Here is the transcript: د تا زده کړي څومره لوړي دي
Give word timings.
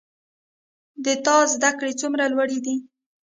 د 1.05 1.07
تا 1.25 1.35
زده 1.53 1.71
کړي 1.79 1.93
څومره 2.01 2.23
لوړي 2.33 2.59
دي 2.65 2.75